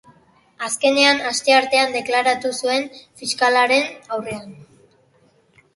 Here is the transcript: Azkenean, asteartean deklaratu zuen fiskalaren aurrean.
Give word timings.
Azkenean, 0.67 1.21
asteartean 1.31 1.93
deklaratu 1.97 2.53
zuen 2.63 2.89
fiskalaren 3.21 4.15
aurrean. 4.19 4.59